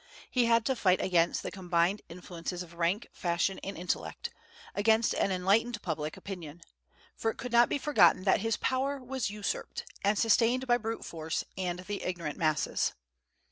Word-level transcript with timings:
He 0.31 0.45
had 0.45 0.65
to 0.65 0.75
fight 0.75 0.99
against 0.99 1.43
the 1.43 1.51
combined 1.51 2.01
influences 2.09 2.63
of 2.63 2.73
rank, 2.73 3.05
fashion, 3.13 3.59
and 3.63 3.77
intellect, 3.77 4.31
against 4.73 5.13
an 5.13 5.31
enlightened 5.31 5.79
public 5.83 6.17
opinion; 6.17 6.61
for 7.15 7.29
it 7.29 7.37
could 7.37 7.51
not 7.51 7.69
be 7.69 7.77
forgotten 7.77 8.23
that 8.23 8.41
his 8.41 8.57
power 8.57 8.97
was 8.97 9.29
usurped, 9.29 9.83
and 10.03 10.17
sustained 10.17 10.65
by 10.65 10.79
brute 10.79 11.05
force 11.05 11.43
and 11.55 11.81
the 11.81 12.01
ignorant 12.01 12.39
masses. 12.39 12.93